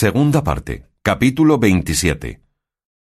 [0.00, 2.40] Segunda parte, capítulo 27,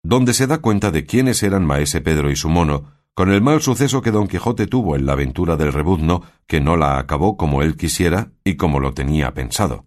[0.01, 3.61] donde se da cuenta de quiénes eran Maese Pedro y su mono, con el mal
[3.61, 7.61] suceso que don Quijote tuvo en la aventura del rebuzno, que no la acabó como
[7.61, 9.85] él quisiera y como lo tenía pensado.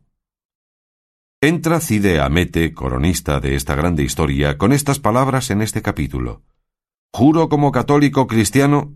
[1.40, 6.42] Entra Cide Amete, coronista de esta grande historia, con estas palabras en este capítulo.
[7.12, 8.94] Juro como católico cristiano,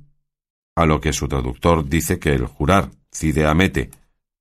[0.76, 3.90] a lo que su traductor dice que el jurar Cide Amete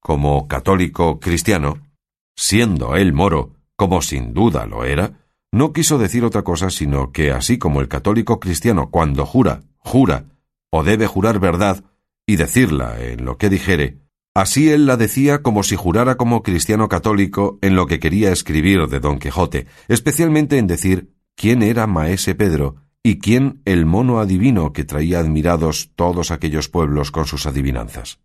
[0.01, 1.79] como católico cristiano
[2.35, 7.31] siendo él moro, como sin duda lo era, no quiso decir otra cosa sino que
[7.31, 10.25] así como el católico cristiano cuando jura, jura,
[10.69, 11.83] o debe jurar verdad,
[12.27, 13.99] y decirla en lo que dijere,
[14.33, 18.87] así él la decía como si jurara como cristiano católico en lo que quería escribir
[18.87, 24.73] de Don Quijote, especialmente en decir quién era Maese Pedro y quién el mono adivino
[24.73, 28.19] que traía admirados todos aquellos pueblos con sus adivinanzas.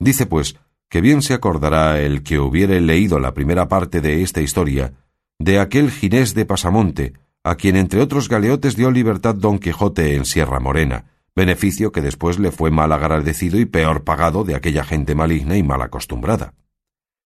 [0.00, 0.56] Dice pues
[0.88, 4.92] que bien se acordará el que hubiere leído la primera parte de esta historia,
[5.38, 10.24] de aquel Ginés de Pasamonte, a quien entre otros galeotes dio libertad don Quijote en
[10.24, 11.04] Sierra Morena,
[11.36, 15.62] beneficio que después le fue mal agradecido y peor pagado de aquella gente maligna y
[15.62, 16.54] mal acostumbrada.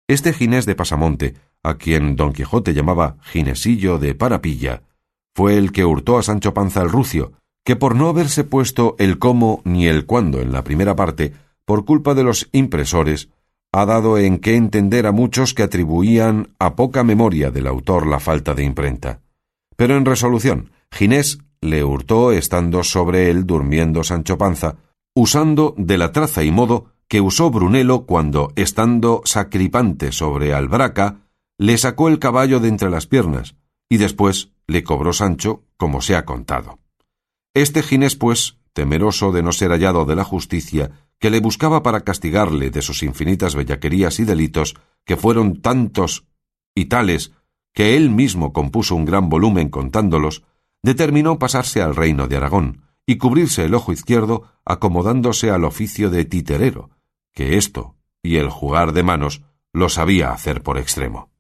[0.07, 4.83] Este Ginés de Pasamonte, a quien don Quijote llamaba Ginesillo de Parapilla,
[5.35, 7.33] fue el que hurtó a Sancho Panza el Rucio,
[7.65, 11.33] que por no haberse puesto el cómo ni el cuándo en la primera parte,
[11.65, 13.31] por culpa de los impresores,
[13.77, 18.21] ha dado en qué entender a muchos que atribuían a poca memoria del autor la
[18.21, 19.21] falta de imprenta.
[19.75, 24.77] Pero en resolución, Ginés le hurtó estando sobre él durmiendo Sancho Panza,
[25.13, 31.23] usando de la traza y modo que usó Brunelo cuando, estando sacripante sobre Albraca,
[31.59, 33.57] le sacó el caballo de entre las piernas,
[33.89, 36.79] y después le cobró Sancho, como se ha contado.
[37.55, 42.03] Este Ginés, pues, temeroso de no ser hallado de la justicia, que le buscaba para
[42.03, 46.27] castigarle de sus infinitas bellaquerías y delitos, que fueron tantos
[46.75, 47.33] y tales
[47.73, 50.45] que él mismo compuso un gran volumen contándolos,
[50.83, 56.25] determinó pasarse al reino de Aragón y cubrirse el ojo izquierdo acomodándose al oficio de
[56.25, 56.91] titerero,
[57.33, 61.31] que esto y el jugar de manos lo sabía hacer por extremo.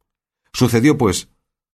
[0.53, 1.28] Sucedió, pues,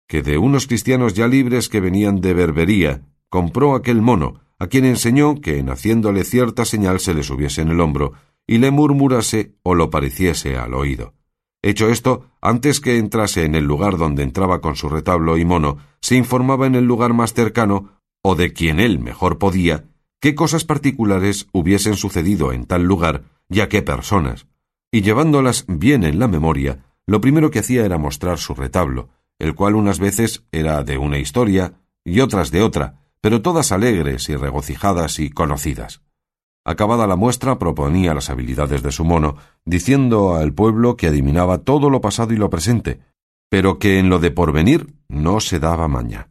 [0.07, 4.85] que de unos cristianos ya libres que venían de Berbería, compró aquel mono, a quien
[4.85, 8.13] enseñó que en haciéndole cierta señal se le subiese en el hombro
[8.47, 11.15] y le murmurase o lo pareciese al oído.
[11.63, 15.79] Hecho esto, antes que entrase en el lugar donde entraba con su retablo y mono,
[16.01, 19.85] se informaba en el lugar más cercano, o de quien él mejor podía,
[20.21, 24.47] qué cosas particulares hubiesen sucedido en tal lugar y a qué personas,
[24.93, 29.09] y llevándolas bien en la memoria, lo primero que hacía era mostrar su retablo,
[29.39, 34.29] el cual unas veces era de una historia y otras de otra, pero todas alegres
[34.29, 36.03] y regocijadas y conocidas.
[36.65, 41.89] Acabada la muestra, proponía las habilidades de su mono, diciendo al pueblo que adivinaba todo
[41.89, 43.01] lo pasado y lo presente,
[43.49, 46.29] pero que en lo de porvenir no se daba maña.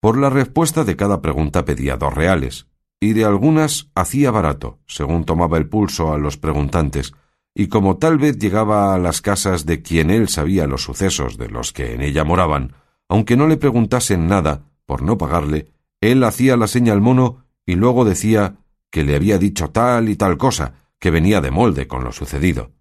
[0.00, 2.66] Por la respuesta de cada pregunta pedía dos reales,
[3.00, 7.14] y de algunas hacía barato, según tomaba el pulso a los preguntantes,
[7.54, 11.48] y como tal vez llegaba a las casas de quien él sabía los sucesos de
[11.48, 12.74] los que en ella moraban,
[13.08, 15.71] aunque no le preguntasen nada, por no pagarle,
[16.02, 18.56] él hacía la seña al mono y luego decía
[18.90, 22.72] que le había dicho tal y tal cosa, que venía de molde con lo sucedido.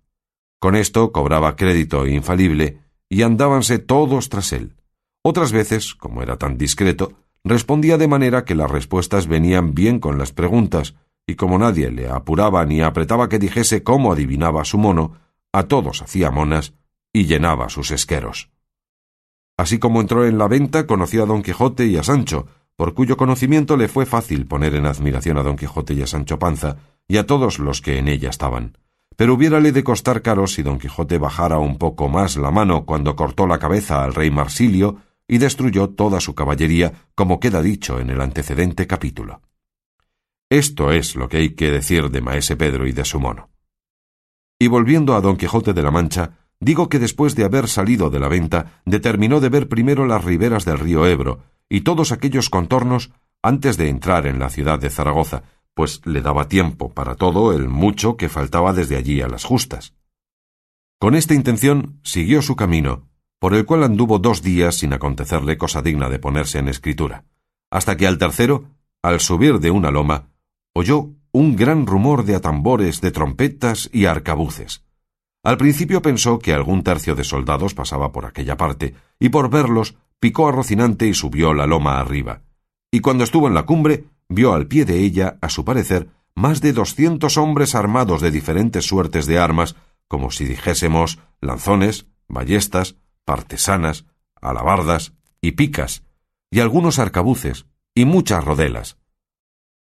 [0.59, 4.75] Con esto cobraba crédito infalible y andábanse todos tras él.
[5.21, 10.17] Otras veces, como era tan discreto, respondía de manera que las respuestas venían bien con
[10.17, 10.95] las preguntas,
[11.27, 15.17] y como nadie le apuraba ni apretaba que dijese cómo adivinaba su mono,
[15.53, 16.73] a todos hacía monas
[17.13, 18.49] y llenaba sus esqueros.
[19.57, 22.47] Así como entró en la venta, conoció a don Quijote y a Sancho,
[22.81, 26.39] por cuyo conocimiento le fue fácil poner en admiración a don Quijote y a Sancho
[26.39, 26.77] Panza,
[27.07, 28.75] y a todos los que en ella estaban.
[29.15, 33.15] Pero hubiérale de costar caro si don Quijote bajara un poco más la mano cuando
[33.15, 34.97] cortó la cabeza al rey Marsilio
[35.27, 39.43] y destruyó toda su caballería, como queda dicho en el antecedente capítulo.
[40.49, 43.51] Esto es lo que hay que decir de Maese Pedro y de su mono.
[44.57, 48.19] Y volviendo a don Quijote de la Mancha, digo que después de haber salido de
[48.19, 53.11] la venta, determinó de ver primero las riberas del río Ebro, y todos aquellos contornos
[53.41, 57.69] antes de entrar en la ciudad de Zaragoza, pues le daba tiempo para todo el
[57.69, 59.93] mucho que faltaba desde allí a las justas.
[60.99, 63.07] Con esta intención siguió su camino,
[63.39, 67.23] por el cual anduvo dos días sin acontecerle cosa digna de ponerse en escritura,
[67.71, 68.65] hasta que al tercero,
[69.01, 70.27] al subir de una loma,
[70.73, 74.83] oyó un gran rumor de atambores, de trompetas y arcabuces.
[75.41, 79.95] Al principio pensó que algún tercio de soldados pasaba por aquella parte, y por verlos
[80.21, 82.43] picó a Rocinante y subió la loma arriba.
[82.91, 86.61] Y cuando estuvo en la cumbre, vio al pie de ella, a su parecer, más
[86.61, 89.75] de doscientos hombres armados de diferentes suertes de armas,
[90.07, 94.05] como si dijésemos lanzones, ballestas, partesanas,
[94.39, 96.03] alabardas y picas,
[96.51, 97.65] y algunos arcabuces,
[97.95, 98.97] y muchas rodelas.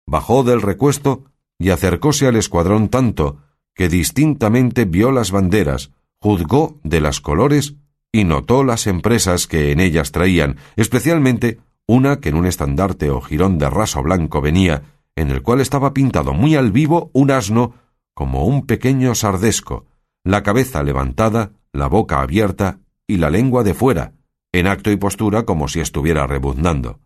[0.06, 1.24] Bajó del recuesto
[1.58, 3.42] y acercóse al escuadrón tanto
[3.74, 7.74] que distintamente vio las banderas, juzgó de las colores
[8.18, 13.20] y notó las empresas que en ellas traían, especialmente una que en un estandarte o
[13.20, 14.82] jirón de raso blanco venía,
[15.14, 17.74] en el cual estaba pintado muy al vivo un asno
[18.14, 19.86] como un pequeño sardesco,
[20.24, 24.14] la cabeza levantada, la boca abierta y la lengua de fuera,
[24.52, 26.98] en acto y postura como si estuviera rebuznando.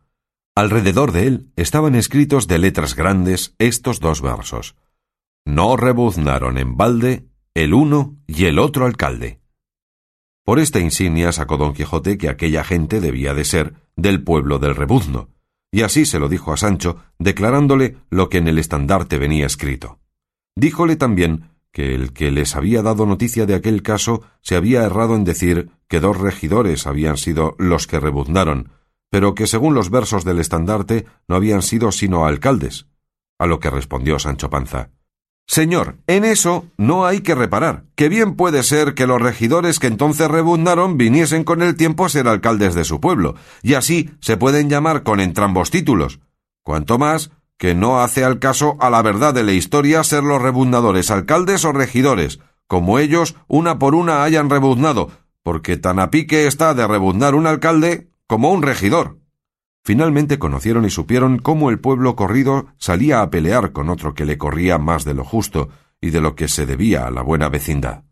[0.54, 4.76] Alrededor de él estaban escritos de letras grandes estos dos versos.
[5.44, 9.41] No rebuznaron en balde el uno y el otro alcalde.
[10.44, 14.74] Por esta insignia sacó don Quijote que aquella gente debía de ser del pueblo del
[14.74, 15.28] rebuzno,
[15.70, 20.00] y así se lo dijo a Sancho, declarándole lo que en el estandarte venía escrito.
[20.54, 25.16] Díjole también que el que les había dado noticia de aquel caso se había errado
[25.16, 28.70] en decir que dos regidores habían sido los que rebuznaron,
[29.10, 32.86] pero que según los versos del estandarte no habían sido sino alcaldes.
[33.38, 34.90] A lo que respondió Sancho Panza.
[35.46, 39.86] Señor, en eso no hay que reparar, que bien puede ser que los regidores que
[39.86, 44.36] entonces rebundaron viniesen con el tiempo a ser alcaldes de su pueblo, y así se
[44.36, 46.20] pueden llamar con entrambos títulos.
[46.62, 50.40] Cuanto más que no hace al caso a la verdad de la historia ser los
[50.40, 55.10] rebundadores alcaldes o regidores, como ellos una por una hayan rebuznado,
[55.42, 59.18] porque tan a pique está de rebuznar un alcalde como un regidor.
[59.84, 64.38] Finalmente conocieron y supieron cómo el pueblo corrido salía a pelear con otro que le
[64.38, 65.70] corría más de lo justo
[66.00, 68.04] y de lo que se debía a la buena vecindad.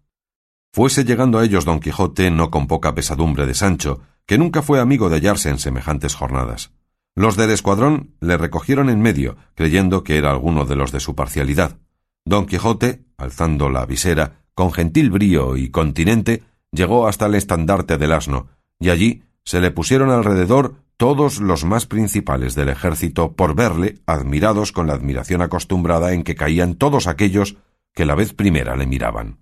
[0.72, 4.80] Fuese llegando a ellos don Quijote no con poca pesadumbre de Sancho, que nunca fue
[4.80, 6.72] amigo de hallarse en semejantes jornadas.
[7.16, 11.14] Los del escuadrón le recogieron en medio, creyendo que era alguno de los de su
[11.14, 11.78] parcialidad.
[12.24, 18.12] Don Quijote, alzando la visera, con gentil brío y continente, llegó hasta el estandarte del
[18.12, 24.02] asno, y allí se le pusieron alrededor todos los más principales del ejército por verle,
[24.04, 27.56] admirados con la admiración acostumbrada en que caían todos aquellos
[27.94, 29.38] que la vez primera le miraban.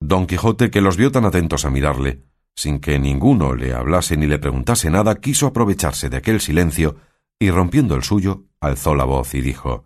[0.00, 2.24] Don Quijote, que los vio tan atentos a mirarle,
[2.56, 6.96] sin que ninguno le hablase ni le preguntase nada, quiso aprovecharse de aquel silencio
[7.38, 9.84] y rompiendo el suyo, alzó la voz y dijo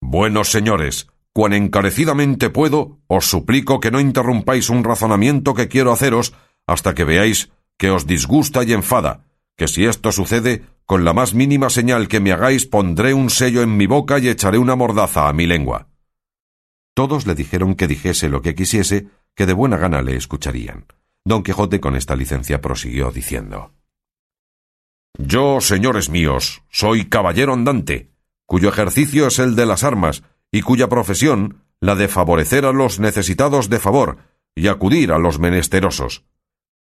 [0.00, 6.32] Buenos señores, cuan encarecidamente puedo, os suplico que no interrumpáis un razonamiento que quiero haceros
[6.66, 9.27] hasta que veáis que os disgusta y enfada,
[9.58, 13.60] que si esto sucede, con la más mínima señal que me hagáis pondré un sello
[13.60, 15.88] en mi boca y echaré una mordaza a mi lengua.
[16.94, 20.86] Todos le dijeron que dijese lo que quisiese, que de buena gana le escucharían.
[21.24, 23.74] Don Quijote con esta licencia prosiguió diciendo
[25.18, 28.12] Yo, señores míos, soy caballero andante,
[28.46, 30.22] cuyo ejercicio es el de las armas,
[30.52, 34.18] y cuya profesión la de favorecer a los necesitados de favor
[34.54, 36.24] y acudir a los menesterosos.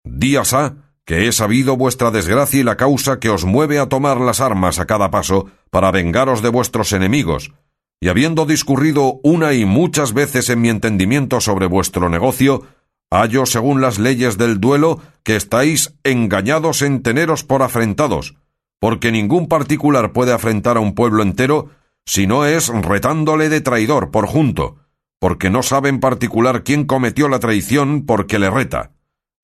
[0.04, 4.20] Días ha que he sabido vuestra desgracia y la causa que os mueve a tomar
[4.20, 7.52] las armas a cada paso para vengaros de vuestros enemigos,
[8.00, 12.66] y habiendo discurrido una y muchas veces en mi entendimiento sobre vuestro negocio,
[13.10, 18.36] hallo según las leyes del duelo que estáis engañados en teneros por afrentados,
[18.80, 21.70] porque ningún particular puede afrentar a un pueblo entero
[22.04, 24.78] si no es retándole de traidor por junto,
[25.20, 28.90] porque no sabe en particular quién cometió la traición porque le reta.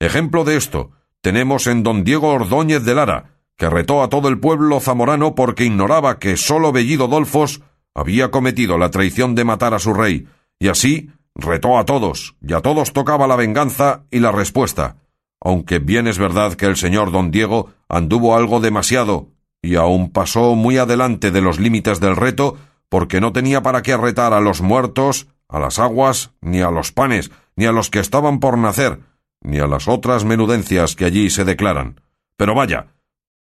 [0.01, 0.91] Ejemplo de esto,
[1.29, 5.67] tenemos en don Diego Ordóñez de Lara, que retó a todo el pueblo zamorano porque
[5.67, 7.61] ignoraba que sólo Bellido Dolfos
[7.95, 10.27] había cometido la traición de matar a su rey,
[10.59, 14.97] y así retó a todos, y a todos tocaba la venganza y la respuesta,
[15.39, 19.29] aunque bien es verdad que el señor don Diego anduvo algo demasiado,
[19.61, 22.57] y aun pasó muy adelante de los límites del reto,
[22.89, 26.91] porque no tenía para qué retar a los muertos, a las aguas, ni a los
[26.91, 29.01] panes, ni a los que estaban por nacer,
[29.43, 32.01] ni a las otras menudencias que allí se declaran.
[32.37, 32.95] Pero vaya,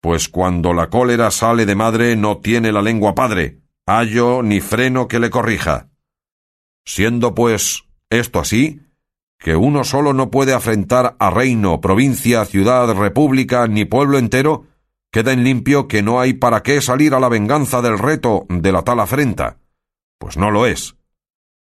[0.02, 5.08] pues cuando la cólera sale de madre no tiene la lengua padre, hallo ni freno
[5.08, 5.90] que le corrija.
[6.86, 8.82] Siendo, pues, esto así,
[9.40, 14.68] que uno solo no puede afrentar a reino, provincia, ciudad, república, ni pueblo entero,
[15.12, 18.72] queda en limpio que no hay para qué salir a la venganza del reto de
[18.72, 19.58] la tal afrenta.
[20.20, 20.96] Pues no lo es.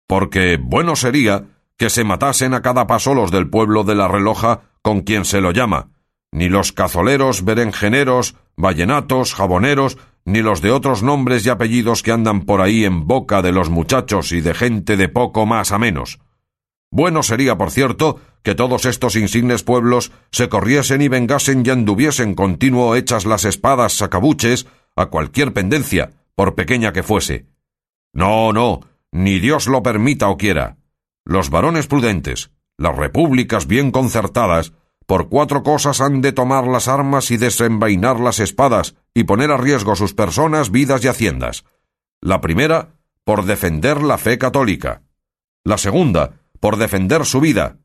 [0.06, 1.46] Porque bueno sería
[1.78, 5.40] que se matasen a cada paso los del pueblo de la Reloja con quien se
[5.40, 5.90] lo llama,
[6.32, 12.42] ni los cazoleros, berenjeneros, vallenatos, jaboneros, ni los de otros nombres y apellidos que andan
[12.42, 16.18] por ahí en boca de los muchachos y de gente de poco más a menos.
[16.90, 22.34] Bueno sería, por cierto, que todos estos insignes pueblos se corriesen y vengasen y anduviesen
[22.34, 24.66] continuo hechas las espadas sacabuches
[24.96, 27.46] a cualquier pendencia, por pequeña que fuese.
[28.12, 28.80] No, no,
[29.12, 30.77] ni Dios lo permita o quiera
[31.28, 34.72] los varones prudentes, las repúblicas bien concertadas,
[35.04, 39.58] por cuatro cosas han de tomar las armas y desenvainar las espadas y poner a
[39.58, 41.66] riesgo sus personas, vidas y haciendas.
[42.22, 42.94] La primera,
[43.24, 45.02] por defender la fe católica.
[45.64, 47.76] La segunda, por defender su vida,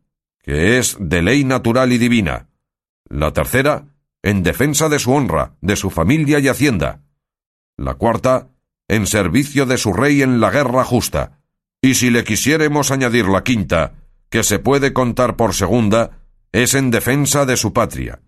[0.41, 2.47] que es de ley natural y divina.
[3.09, 3.87] La tercera,
[4.21, 7.01] en defensa de su honra, de su familia y hacienda.
[7.75, 8.47] La cuarta,
[8.87, 11.42] en servicio de su rey en la guerra justa.
[11.83, 13.91] Y si le quisiéremos añadir la quinta,
[14.29, 16.11] que se puede contar por segunda,
[16.53, 18.21] es en defensa de su patria.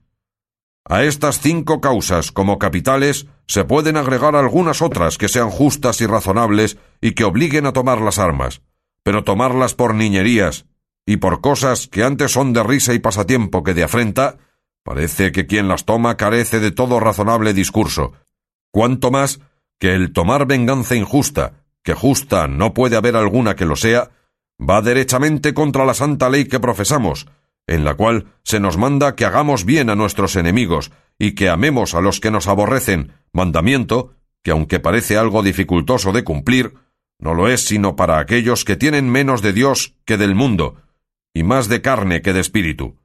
[0.84, 6.06] A estas cinco causas como capitales se pueden agregar algunas otras que sean justas y
[6.06, 8.62] razonables y que obliguen a tomar las armas,
[9.04, 10.66] pero tomarlas por niñerías
[11.06, 14.38] y por cosas que antes son de risa y pasatiempo que de afrenta,
[14.84, 18.12] parece que quien las toma carece de todo razonable discurso,
[18.70, 19.40] cuanto más
[19.80, 24.10] que el tomar venganza injusta, que justa no puede haber alguna que lo sea,
[24.60, 27.28] va derechamente contra la santa ley que profesamos,
[27.68, 31.94] en la cual se nos manda que hagamos bien a nuestros enemigos y que amemos
[31.94, 36.74] a los que nos aborrecen, mandamiento que aunque parece algo dificultoso de cumplir,
[37.20, 40.78] no lo es sino para aquellos que tienen menos de Dios que del mundo,
[41.34, 42.98] y más de carne que de espíritu.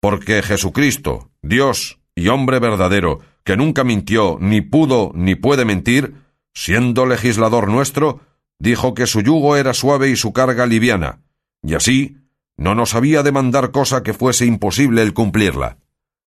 [0.00, 6.14] Porque Jesucristo, Dios y hombre verdadero, que nunca mintió, ni pudo, ni puede mentir,
[6.54, 8.20] siendo legislador nuestro,
[8.58, 11.22] dijo que su yugo era suave y su carga liviana,
[11.62, 12.16] y así
[12.56, 15.78] no nos había de mandar cosa que fuese imposible el cumplirla.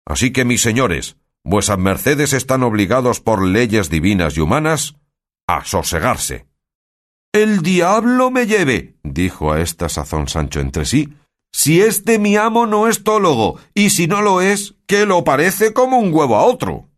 [0.06, 4.96] Así que, mis señores, vuesas mercedes están obligados por leyes divinas y humanas
[5.48, 6.46] a sosegarse.
[7.32, 11.14] El diablo me lleve, dijo a esta sazón Sancho entre sí,
[11.52, 15.72] si este mi amo no es tólogo, y si no lo es, que lo parece
[15.72, 16.88] como un huevo a otro.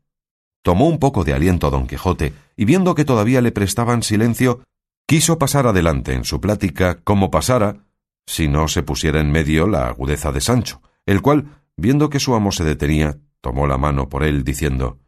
[0.64, 4.62] Tomó un poco de aliento don Quijote, y viendo que todavía le prestaban silencio,
[5.06, 7.84] quiso pasar adelante en su plática como pasara
[8.26, 12.34] si no se pusiera en medio la agudeza de Sancho, el cual, viendo que su
[12.34, 15.00] amo se detenía, tomó la mano por él, diciendo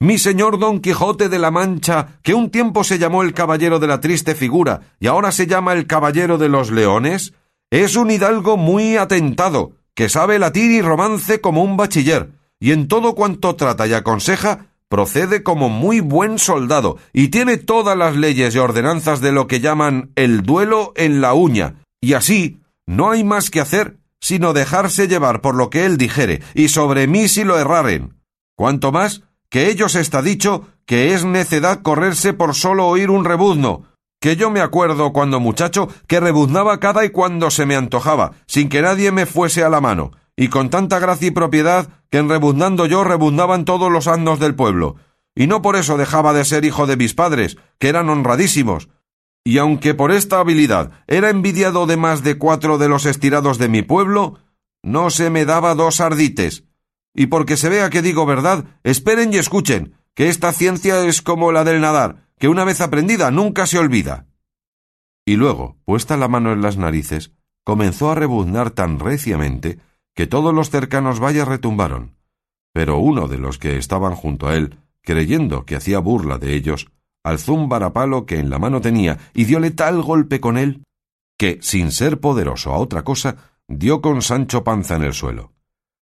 [0.00, 3.86] Mi señor don Quijote de la Mancha, que un tiempo se llamó el caballero de
[3.86, 7.34] la triste figura y ahora se llama el caballero de los leones,
[7.68, 12.88] es un hidalgo muy atentado, que sabe latín y romance como un bachiller, y en
[12.88, 18.54] todo cuanto trata y aconseja, procede como muy buen soldado, y tiene todas las leyes
[18.54, 23.24] y ordenanzas de lo que llaman el duelo en la uña, y así no hay
[23.24, 27.44] más que hacer sino dejarse llevar por lo que él dijere, y sobre mí si
[27.44, 28.16] lo erraren.
[28.56, 33.84] Cuanto más que ellos está dicho que es necedad correrse por solo oír un rebuzno,
[34.20, 38.68] que yo me acuerdo cuando muchacho que rebuznaba cada y cuando se me antojaba, sin
[38.68, 42.30] que nadie me fuese a la mano, y con tanta gracia y propiedad que en
[42.30, 44.96] rebuznando yo rebuznaban todos los andos del pueblo,
[45.34, 48.88] y no por eso dejaba de ser hijo de mis padres, que eran honradísimos,
[49.44, 53.68] y aunque por esta habilidad era envidiado de más de cuatro de los estirados de
[53.68, 54.38] mi pueblo,
[54.82, 56.64] no se me daba dos ardites.
[57.14, 61.52] Y porque se vea que digo verdad, esperen y escuchen, que esta ciencia es como
[61.52, 64.24] la del nadar, que una vez aprendida nunca se olvida.
[65.26, 67.32] Y luego, puesta la mano en las narices,
[67.62, 69.80] comenzó a rebuznar tan reciamente
[70.20, 72.14] que todos los cercanos valles retumbaron.
[72.74, 76.90] Pero uno de los que estaban junto a él, creyendo que hacía burla de ellos,
[77.24, 80.82] alzó un varapalo que en la mano tenía y dióle tal golpe con él
[81.38, 85.54] que, sin ser poderoso a otra cosa, dio con Sancho Panza en el suelo.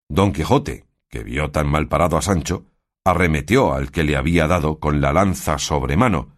[0.09, 2.65] Don Quijote, que vio tan mal parado a Sancho,
[3.05, 6.29] arremetió al que le había dado con la lanza sobre mano,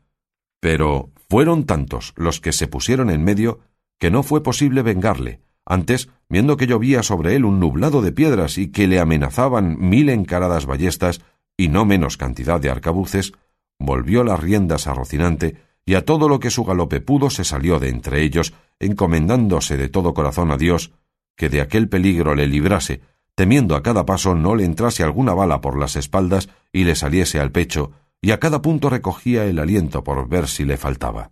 [0.59, 3.61] pero fueron tantos los que se pusieron en medio
[3.97, 5.39] que no fue posible vengarle.
[5.69, 10.09] Antes, viendo que llovía sobre él un nublado de piedras y que le amenazaban mil
[10.09, 11.21] encaradas ballestas
[11.55, 13.33] y no menos cantidad de arcabuces,
[13.77, 17.79] volvió las riendas a Rocinante y a todo lo que su galope pudo se salió
[17.79, 20.91] de entre ellos, encomendándose de todo corazón a Dios,
[21.35, 23.01] que de aquel peligro le librase,
[23.35, 27.39] temiendo a cada paso no le entrase alguna bala por las espaldas y le saliese
[27.39, 31.29] al pecho, y a cada punto recogía el aliento por ver si le faltaba.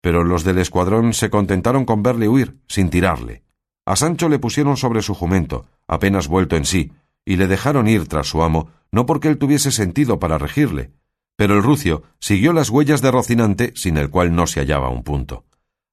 [0.00, 3.42] Pero los del escuadrón se contentaron con verle huir, sin tirarle.
[3.84, 6.92] A Sancho le pusieron sobre su jumento, apenas vuelto en sí,
[7.24, 10.92] y le dejaron ir tras su amo, no porque él tuviese sentido para regirle,
[11.38, 15.04] pero el rucio siguió las huellas de Rocinante, sin el cual no se hallaba un
[15.04, 15.44] punto.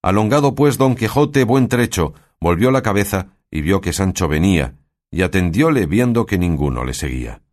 [0.01, 4.75] Alongado pues don Quijote buen trecho, volvió la cabeza y vio que Sancho venía,
[5.11, 7.43] y atendióle viendo que ninguno le seguía.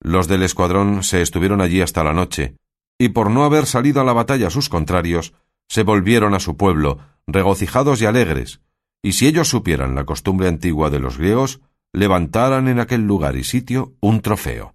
[0.00, 2.56] Los del escuadrón se estuvieron allí hasta la noche,
[2.98, 5.34] y por no haber salido a la batalla sus contrarios,
[5.68, 8.60] se volvieron a su pueblo, regocijados y alegres,
[9.02, 11.60] y si ellos supieran la costumbre antigua de los griegos,
[11.92, 14.73] levantaran en aquel lugar y sitio un trofeo.